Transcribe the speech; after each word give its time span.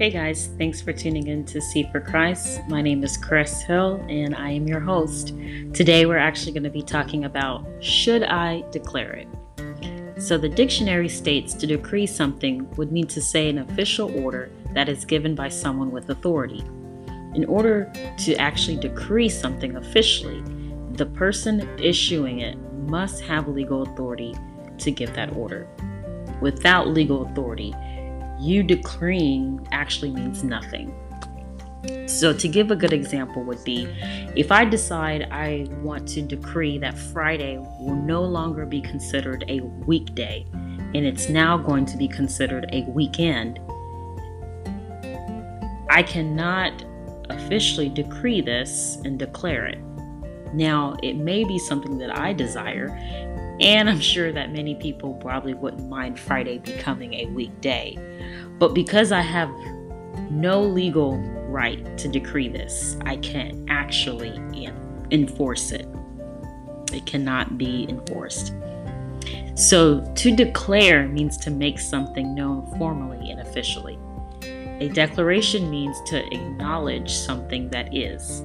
Hey 0.00 0.08
guys, 0.08 0.48
thanks 0.56 0.80
for 0.80 0.94
tuning 0.94 1.26
in 1.26 1.44
to 1.44 1.60
See 1.60 1.86
for 1.92 2.00
Christ. 2.00 2.66
My 2.70 2.80
name 2.80 3.04
is 3.04 3.18
Chris 3.18 3.60
Hill 3.60 4.02
and 4.08 4.34
I 4.34 4.48
am 4.48 4.66
your 4.66 4.80
host. 4.80 5.34
Today 5.74 6.06
we're 6.06 6.16
actually 6.16 6.52
going 6.52 6.62
to 6.62 6.70
be 6.70 6.82
talking 6.82 7.26
about 7.26 7.66
should 7.80 8.22
I 8.22 8.64
declare 8.70 9.12
it? 9.12 9.28
So, 10.18 10.38
the 10.38 10.48
dictionary 10.48 11.10
states 11.10 11.52
to 11.52 11.66
decree 11.66 12.06
something 12.06 12.66
would 12.76 12.90
mean 12.92 13.08
to 13.08 13.20
say 13.20 13.50
an 13.50 13.58
official 13.58 14.10
order 14.24 14.50
that 14.72 14.88
is 14.88 15.04
given 15.04 15.34
by 15.34 15.50
someone 15.50 15.90
with 15.90 16.08
authority. 16.08 16.64
In 17.34 17.44
order 17.44 17.92
to 18.20 18.34
actually 18.36 18.78
decree 18.78 19.28
something 19.28 19.76
officially, 19.76 20.42
the 20.92 21.04
person 21.04 21.68
issuing 21.78 22.38
it 22.40 22.56
must 22.88 23.20
have 23.24 23.48
legal 23.48 23.82
authority 23.82 24.34
to 24.78 24.90
give 24.90 25.12
that 25.12 25.36
order. 25.36 25.68
Without 26.40 26.88
legal 26.88 27.26
authority, 27.26 27.74
you 28.40 28.62
decreeing 28.62 29.66
actually 29.72 30.10
means 30.10 30.42
nothing. 30.42 30.94
So, 32.06 32.32
to 32.32 32.48
give 32.48 32.70
a 32.70 32.76
good 32.76 32.92
example, 32.92 33.42
would 33.44 33.62
be 33.64 33.88
if 34.36 34.52
I 34.52 34.64
decide 34.64 35.28
I 35.30 35.66
want 35.82 36.06
to 36.08 36.22
decree 36.22 36.78
that 36.78 36.98
Friday 36.98 37.58
will 37.58 37.96
no 37.96 38.22
longer 38.22 38.66
be 38.66 38.80
considered 38.80 39.44
a 39.48 39.60
weekday 39.60 40.46
and 40.94 41.06
it's 41.06 41.28
now 41.28 41.56
going 41.56 41.86
to 41.86 41.96
be 41.96 42.08
considered 42.08 42.66
a 42.72 42.82
weekend, 42.82 43.60
I 45.88 46.02
cannot 46.02 46.84
officially 47.30 47.88
decree 47.88 48.40
this 48.40 48.98
and 49.04 49.18
declare 49.18 49.66
it. 49.66 49.78
Now, 50.52 50.96
it 51.02 51.14
may 51.14 51.44
be 51.44 51.58
something 51.58 51.96
that 51.98 52.18
I 52.18 52.32
desire, 52.32 52.88
and 53.60 53.90
I'm 53.90 54.00
sure 54.00 54.32
that 54.32 54.52
many 54.52 54.74
people 54.74 55.14
probably 55.14 55.54
wouldn't 55.54 55.88
mind 55.88 56.18
Friday 56.18 56.58
becoming 56.58 57.14
a 57.14 57.26
weekday. 57.26 57.98
But 58.58 58.74
because 58.74 59.12
I 59.12 59.20
have 59.20 59.50
no 60.30 60.62
legal 60.62 61.18
right 61.48 61.98
to 61.98 62.08
decree 62.08 62.48
this, 62.48 62.96
I 63.02 63.16
can't 63.16 63.68
actually 63.68 64.34
enforce 65.10 65.72
it. 65.72 65.86
It 66.92 67.06
cannot 67.06 67.58
be 67.58 67.86
enforced. 67.88 68.54
So, 69.54 70.00
to 70.16 70.34
declare 70.34 71.06
means 71.08 71.36
to 71.38 71.50
make 71.50 71.78
something 71.78 72.34
known 72.34 72.66
formally 72.78 73.30
and 73.30 73.40
officially. 73.40 73.98
A 74.42 74.88
declaration 74.88 75.68
means 75.70 76.00
to 76.06 76.24
acknowledge 76.32 77.12
something 77.12 77.68
that 77.68 77.94
is. 77.94 78.42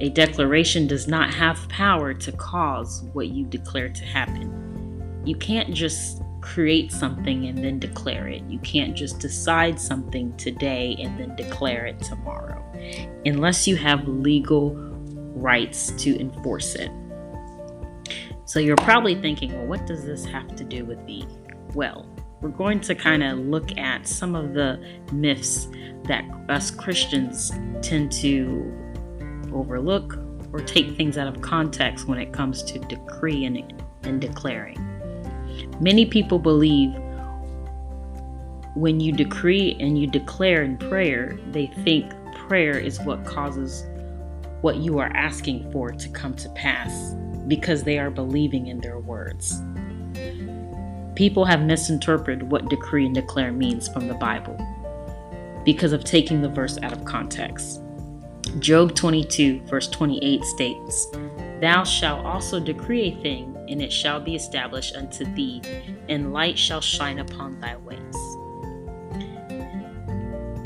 A 0.00 0.08
declaration 0.08 0.86
does 0.86 1.06
not 1.06 1.32
have 1.32 1.68
power 1.68 2.12
to 2.14 2.32
cause 2.32 3.04
what 3.12 3.28
you 3.28 3.46
declare 3.46 3.88
to 3.88 4.04
happen. 4.04 5.22
You 5.24 5.36
can't 5.36 5.72
just 5.72 6.20
create 6.40 6.92
something 6.92 7.46
and 7.46 7.56
then 7.64 7.78
declare 7.78 8.28
it. 8.28 8.42
You 8.48 8.58
can't 8.58 8.94
just 8.94 9.18
decide 9.18 9.80
something 9.80 10.36
today 10.36 10.96
and 10.98 11.18
then 11.18 11.34
declare 11.36 11.86
it 11.86 12.00
tomorrow, 12.00 12.62
unless 13.24 13.66
you 13.66 13.76
have 13.76 14.06
legal 14.06 14.74
rights 15.34 15.92
to 15.92 16.18
enforce 16.20 16.74
it. 16.74 16.90
So 18.44 18.60
you're 18.60 18.76
probably 18.76 19.14
thinking, 19.14 19.54
well, 19.54 19.66
what 19.66 19.86
does 19.86 20.04
this 20.04 20.24
have 20.26 20.54
to 20.56 20.64
do 20.64 20.84
with 20.84 21.00
me? 21.04 21.26
Well, 21.72 22.06
we're 22.42 22.50
going 22.50 22.80
to 22.80 22.94
kind 22.94 23.22
of 23.22 23.38
look 23.38 23.78
at 23.78 24.06
some 24.06 24.34
of 24.34 24.52
the 24.52 24.78
myths 25.12 25.68
that 26.04 26.24
us 26.50 26.70
Christians 26.70 27.52
tend 27.80 28.12
to 28.12 28.70
overlook 29.54 30.18
or 30.52 30.60
take 30.60 30.96
things 30.96 31.16
out 31.16 31.26
of 31.26 31.40
context 31.40 32.06
when 32.06 32.18
it 32.18 32.32
comes 32.32 32.62
to 32.62 32.78
decree 32.80 33.44
and, 33.44 33.82
and 34.02 34.20
declaring. 34.20 34.78
Many 35.80 36.06
people 36.06 36.38
believe 36.38 36.94
when 38.74 39.00
you 39.00 39.12
decree 39.12 39.76
and 39.80 39.98
you 39.98 40.06
declare 40.06 40.62
in 40.62 40.76
prayer, 40.76 41.38
they 41.52 41.66
think 41.84 42.12
prayer 42.48 42.78
is 42.78 43.00
what 43.00 43.24
causes 43.24 43.84
what 44.60 44.76
you 44.78 44.98
are 44.98 45.10
asking 45.14 45.70
for 45.70 45.92
to 45.92 46.08
come 46.08 46.34
to 46.34 46.48
pass 46.50 47.14
because 47.46 47.82
they 47.82 47.98
are 47.98 48.10
believing 48.10 48.68
in 48.68 48.80
their 48.80 48.98
words. 48.98 49.60
People 51.14 51.44
have 51.44 51.62
misinterpreted 51.62 52.50
what 52.50 52.68
decree 52.68 53.06
and 53.06 53.14
declare 53.14 53.52
means 53.52 53.88
from 53.88 54.08
the 54.08 54.14
Bible 54.14 54.56
because 55.64 55.92
of 55.92 56.04
taking 56.04 56.42
the 56.42 56.48
verse 56.48 56.78
out 56.82 56.92
of 56.92 57.04
context. 57.04 57.83
Job 58.58 58.94
22, 58.94 59.62
verse 59.62 59.88
28 59.88 60.44
states, 60.44 61.06
Thou 61.60 61.82
shalt 61.82 62.24
also 62.24 62.60
decree 62.60 63.08
a 63.08 63.22
thing, 63.22 63.56
and 63.68 63.80
it 63.80 63.92
shall 63.92 64.20
be 64.20 64.34
established 64.34 64.94
unto 64.94 65.24
thee, 65.34 65.62
and 66.08 66.32
light 66.32 66.58
shall 66.58 66.80
shine 66.80 67.18
upon 67.18 67.58
thy 67.60 67.76
ways. 67.76 68.14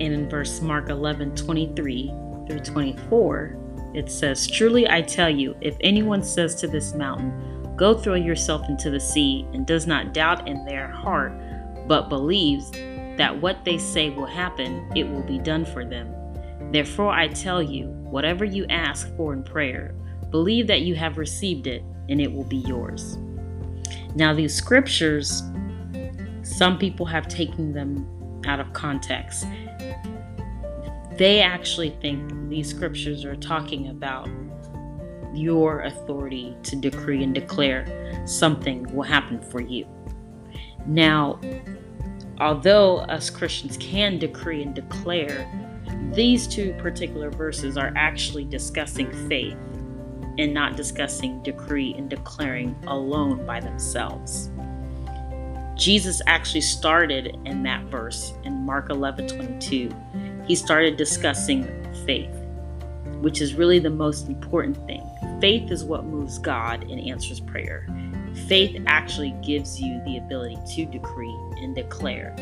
And 0.00 0.12
in 0.12 0.28
verse 0.28 0.60
Mark 0.60 0.90
11, 0.90 1.36
23 1.36 2.12
through 2.48 2.60
24, 2.60 3.56
it 3.94 4.10
says, 4.10 4.46
Truly 4.46 4.88
I 4.88 5.02
tell 5.02 5.30
you, 5.30 5.56
if 5.60 5.76
anyone 5.80 6.22
says 6.22 6.54
to 6.56 6.68
this 6.68 6.94
mountain, 6.94 7.32
Go 7.76 7.96
throw 7.96 8.14
yourself 8.14 8.68
into 8.68 8.90
the 8.90 9.00
sea, 9.00 9.46
and 9.52 9.64
does 9.64 9.86
not 9.86 10.12
doubt 10.12 10.48
in 10.48 10.64
their 10.64 10.88
heart, 10.88 11.32
but 11.86 12.08
believes 12.08 12.72
that 13.16 13.40
what 13.40 13.64
they 13.64 13.78
say 13.78 14.10
will 14.10 14.26
happen, 14.26 14.90
it 14.96 15.08
will 15.08 15.22
be 15.22 15.38
done 15.38 15.64
for 15.64 15.84
them. 15.84 16.12
Therefore, 16.70 17.12
I 17.12 17.28
tell 17.28 17.62
you, 17.62 17.86
whatever 17.86 18.44
you 18.44 18.66
ask 18.68 19.14
for 19.16 19.32
in 19.32 19.42
prayer, 19.42 19.94
believe 20.30 20.66
that 20.66 20.82
you 20.82 20.94
have 20.94 21.16
received 21.18 21.66
it, 21.66 21.82
and 22.08 22.20
it 22.20 22.32
will 22.32 22.44
be 22.44 22.58
yours. 22.58 23.16
Now, 24.14 24.34
these 24.34 24.54
scriptures, 24.54 25.42
some 26.42 26.78
people 26.78 27.06
have 27.06 27.28
taken 27.28 27.72
them 27.72 28.06
out 28.46 28.60
of 28.60 28.72
context. 28.72 29.46
They 31.16 31.40
actually 31.40 31.90
think 32.00 32.48
these 32.48 32.68
scriptures 32.70 33.24
are 33.24 33.36
talking 33.36 33.88
about 33.88 34.28
your 35.34 35.82
authority 35.82 36.56
to 36.62 36.76
decree 36.76 37.22
and 37.22 37.34
declare 37.34 38.22
something 38.26 38.84
will 38.94 39.02
happen 39.02 39.40
for 39.40 39.60
you. 39.60 39.86
Now, 40.86 41.40
although 42.40 42.98
us 42.98 43.30
Christians 43.30 43.76
can 43.78 44.18
decree 44.18 44.62
and 44.62 44.74
declare, 44.74 45.46
these 46.12 46.46
two 46.46 46.72
particular 46.74 47.30
verses 47.30 47.76
are 47.76 47.92
actually 47.96 48.44
discussing 48.44 49.10
faith 49.28 49.56
and 50.38 50.54
not 50.54 50.76
discussing 50.76 51.42
decree 51.42 51.94
and 51.94 52.08
declaring 52.08 52.76
alone 52.86 53.44
by 53.44 53.60
themselves. 53.60 54.50
Jesus 55.76 56.20
actually 56.26 56.60
started 56.60 57.38
in 57.44 57.62
that 57.62 57.84
verse 57.84 58.32
in 58.44 58.54
Mark 58.54 58.90
11 58.90 59.28
22. 59.28 59.94
He 60.46 60.54
started 60.54 60.96
discussing 60.96 61.64
faith, 62.04 62.34
which 63.20 63.40
is 63.40 63.54
really 63.54 63.78
the 63.78 63.90
most 63.90 64.28
important 64.28 64.76
thing. 64.86 65.04
Faith 65.40 65.70
is 65.70 65.84
what 65.84 66.04
moves 66.04 66.38
God 66.38 66.82
and 66.90 67.00
answers 67.00 67.38
prayer. 67.38 67.86
Faith 68.48 68.82
actually 68.86 69.34
gives 69.44 69.80
you 69.80 70.02
the 70.04 70.18
ability 70.18 70.58
to 70.74 70.84
decree 70.84 71.36
and 71.58 71.74
declare. 71.74 72.34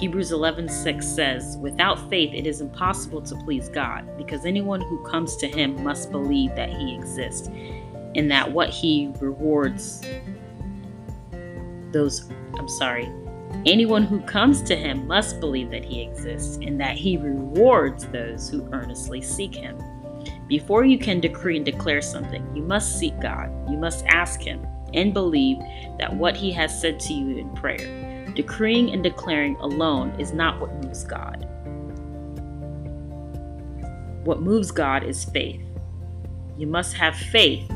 Hebrews 0.00 0.32
11:6 0.32 1.06
says, 1.06 1.58
"Without 1.60 2.08
faith 2.08 2.32
it 2.32 2.46
is 2.46 2.62
impossible 2.62 3.20
to 3.20 3.36
please 3.44 3.68
God, 3.68 4.08
because 4.16 4.46
anyone 4.46 4.80
who 4.80 4.96
comes 5.04 5.36
to 5.36 5.46
him 5.46 5.84
must 5.84 6.10
believe 6.10 6.54
that 6.56 6.70
he 6.70 6.94
exists 6.94 7.50
and 8.14 8.30
that 8.30 8.50
what 8.50 8.70
he 8.70 9.10
rewards 9.20 10.02
those 11.92 12.30
I'm 12.58 12.66
sorry, 12.66 13.10
anyone 13.66 14.04
who 14.04 14.20
comes 14.20 14.62
to 14.62 14.74
him 14.74 15.06
must 15.06 15.38
believe 15.38 15.70
that 15.70 15.84
he 15.84 16.00
exists 16.00 16.56
and 16.62 16.80
that 16.80 16.96
he 16.96 17.18
rewards 17.18 18.06
those 18.06 18.48
who 18.48 18.66
earnestly 18.72 19.20
seek 19.20 19.54
him." 19.54 19.76
Before 20.48 20.84
you 20.84 20.98
can 20.98 21.20
decree 21.20 21.56
and 21.56 21.64
declare 21.64 22.00
something, 22.00 22.44
you 22.56 22.62
must 22.62 22.98
seek 22.98 23.20
God. 23.20 23.50
You 23.70 23.76
must 23.76 24.04
ask 24.08 24.40
Him 24.40 24.66
and 24.94 25.14
believe 25.14 25.58
that 25.98 26.12
what 26.12 26.36
He 26.36 26.50
has 26.52 26.80
said 26.80 26.98
to 27.00 27.12
you 27.12 27.36
in 27.36 27.50
prayer. 27.50 28.09
Decreeing 28.40 28.90
and 28.94 29.02
declaring 29.02 29.54
alone 29.56 30.18
is 30.18 30.32
not 30.32 30.58
what 30.62 30.72
moves 30.82 31.04
God. 31.04 31.46
What 34.24 34.40
moves 34.40 34.70
God 34.70 35.02
is 35.02 35.26
faith. 35.26 35.60
You 36.56 36.66
must 36.66 36.94
have 36.94 37.14
faith 37.14 37.70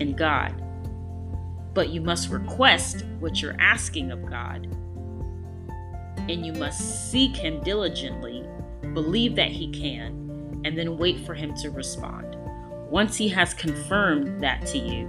in 0.00 0.16
God, 0.16 0.60
but 1.74 1.90
you 1.90 2.00
must 2.00 2.28
request 2.28 3.04
what 3.20 3.40
you're 3.40 3.54
asking 3.60 4.10
of 4.10 4.28
God. 4.28 4.66
And 6.28 6.44
you 6.44 6.54
must 6.54 7.12
seek 7.12 7.36
Him 7.36 7.62
diligently, 7.62 8.44
believe 8.92 9.36
that 9.36 9.52
He 9.52 9.70
can, 9.70 10.60
and 10.64 10.76
then 10.76 10.98
wait 10.98 11.20
for 11.24 11.34
him 11.34 11.54
to 11.58 11.70
respond. 11.70 12.36
Once 12.90 13.16
he 13.16 13.28
has 13.28 13.54
confirmed 13.54 14.42
that 14.42 14.66
to 14.66 14.78
you, 14.78 15.08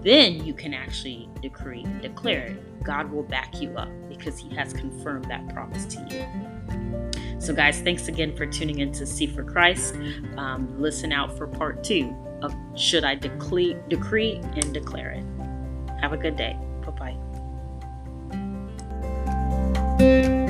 then 0.00 0.42
you 0.42 0.54
can 0.54 0.72
actually 0.72 1.28
decree 1.42 1.82
and 1.84 2.00
declare 2.00 2.46
it. 2.46 2.82
God 2.82 3.12
will 3.12 3.24
back 3.24 3.60
you 3.60 3.76
up 3.76 3.90
because 4.16 4.38
He 4.38 4.54
has 4.54 4.72
confirmed 4.72 5.26
that 5.26 5.48
promise 5.48 5.84
to 5.86 6.00
you. 6.10 7.40
So, 7.40 7.54
guys, 7.54 7.80
thanks 7.80 8.08
again 8.08 8.34
for 8.36 8.46
tuning 8.46 8.80
in 8.80 8.92
to 8.92 9.06
See 9.06 9.26
for 9.26 9.44
Christ. 9.44 9.94
Um, 10.36 10.80
listen 10.80 11.12
out 11.12 11.36
for 11.36 11.46
part 11.46 11.84
two 11.84 12.14
of 12.42 12.54
Should 12.74 13.04
I 13.04 13.14
Decree, 13.14 13.76
decree 13.88 14.40
and 14.54 14.72
Declare 14.74 15.10
It? 15.12 15.24
Have 16.00 16.12
a 16.12 16.16
good 16.16 16.36
day. 16.36 16.58
Bye 16.84 17.16
bye. 19.98 20.42